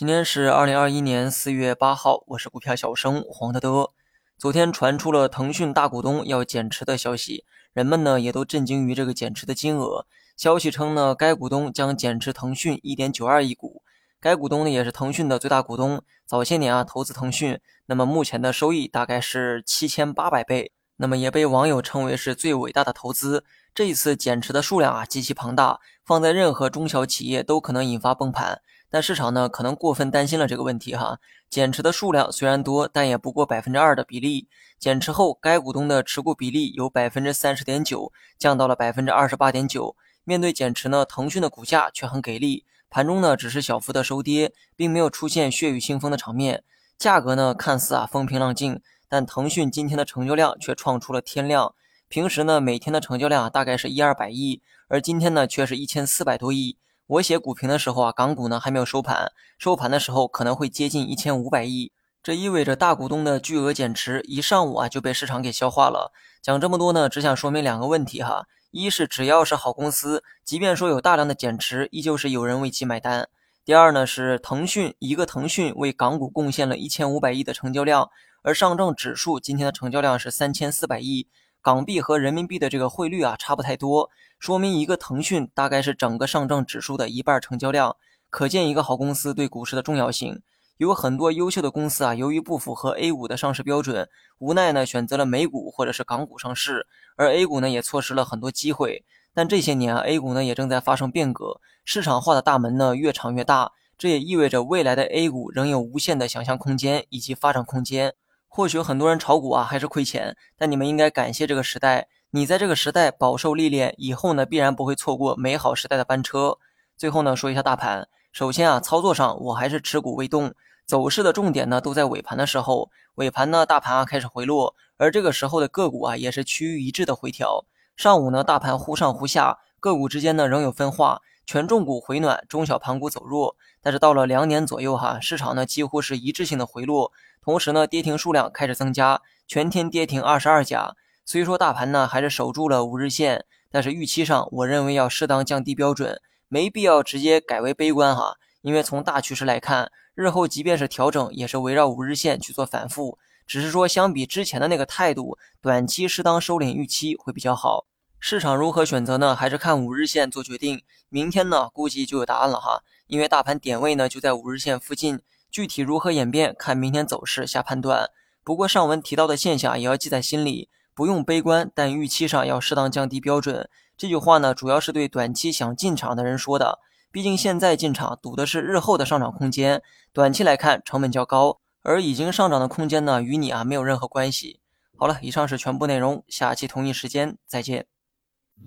[0.00, 3.90] 今天是二零二一年四月八号，我是股票小生黄德德。
[4.38, 7.44] 昨天传出了腾讯大股东要减持的消息，
[7.74, 10.06] 人们呢也都震惊于这个减持的金额。
[10.38, 13.82] 消息称呢，该股东将减持腾讯一点九二亿股。
[14.18, 23.44] 该股东呢也是腾讯的最大股东，早些年啊投资腾讯，那么目前的收益大概是七千八百倍，那么也被网友称为是最伟大的投资。
[23.74, 28.62] 这一次减持的数量啊极其庞大，放在任何中小企业都可能引发崩盘。
[28.90, 31.20] 但市场呢，可能过分担心了这个问题哈。
[31.48, 34.48] 减持的数量虽然多，但也不过百分之二的比例。
[34.78, 39.96] 减持后，该股东的持股比例由百分之三十点九降到了百分之二十八点九。
[40.24, 46.64] 面对减持呢，腾讯的股价却很给力，盘中呢只是小幅的收跌，并没有出现血雨腥风的场面。
[46.98, 51.74] 价格呢看似啊风平浪静，但腾讯今天的成交量却创出了天量。
[52.08, 56.76] 平时呢每天的成交量大概是一二百亿，而今天呢却是一千四百多亿。
[57.10, 61.90] 我写股评的时候啊，港股呢还没有收盘，收盘的时候可能会接近一千五百亿，
[62.22, 66.12] 这意味着大股东的巨额减持一上午啊就被市场给消化了。
[66.40, 73.24] 讲这么多呢，只想说明两个问题哈：一是只要是好公司，即便说有大量的减持，依旧是有人为其买单；
[73.64, 78.08] 第二呢是腾讯一个腾讯为港股贡献了一千五百亿的成交量，
[78.44, 81.26] 而上证指数今天的成交量是三千四百亿。
[81.62, 84.08] 港币和人民币的这个汇率啊，差不太多，
[84.38, 87.96] 说明一个腾讯大概是整个上证指数的一半成交量，
[88.30, 90.40] 可见一个好公司对股市的重要性。
[90.78, 99.04] 有很多优秀的公司啊，由于不符合 A 股的上市标准，无奈呢选择了美股或者是港股上市，而 A 股呢也错失了很多机会。
[99.34, 108.14] 但这些年啊，A 股呢也正在发生变革，市场化的大门呢越敞越大，这也意味着未来的 A 股仍有无限的想象空间以及发展空间。
[108.52, 112.08] 或许很多人炒股啊还是亏钱，但你们应该感谢这个时代。
[112.32, 116.58] 你在这个时代饱受历练，以后呢必然不会错过美好时代的班车。
[116.96, 120.52] 最后呢说一下大盘，首先啊操作上我还是持股未动，
[120.84, 122.90] 走势的重点呢都在尾盘的时候。
[123.14, 127.64] 尾盘呢大盘啊开始回落，而这个时候的个股啊也是趋于一致的回调。
[127.96, 133.56] 上午呢大盘忽上忽下，个股之间呢仍有分化，权重股回暖，中小盘股走弱。
[133.82, 137.10] 但是到了两点左右哈，市场呢几乎是一致性的回落。
[137.42, 140.94] 同时呢，跌停数量开始增加，全天跌停二十二家。
[141.24, 148.36] 虽说大盘呢还是守住了五日线，但是预期上，我认为要适当降低标准，没必要直接改为悲观哈。
[148.60, 153.18] 因为从大趋势来看，日后即便是调整，也是围绕五日线去做反复。
[153.44, 157.86] 只是说相比之前的那个态度，短期适当收敛预期会比较好。
[158.22, 159.34] 市场如何选择呢？
[159.34, 160.82] 还是看五日线做决定。
[161.08, 162.82] 明天呢，估计就有答案了哈。
[163.06, 165.20] 因为大盘点位呢就在五日线附近。
[165.50, 168.10] 具体如何演变，看明天走势下判断。
[168.44, 173.68] 不过上文提到的现象也要记在心里，不用悲观，但预期上要适当降低标准。
[173.96, 176.78] 这句话呢，主要是对短期想进场的人说的。
[177.10, 179.82] 毕竟现在进场赌的是日后的上涨空间，
[180.12, 184.60] 短期来看成本较高，而已经上涨的空间呢，与你啊没有任何关系。
[184.96, 187.86] 好了，以上是全部内容，下期同一时间再见。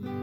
[0.02, 0.23] Mm-hmm.